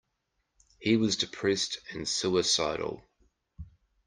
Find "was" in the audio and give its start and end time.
0.97-1.15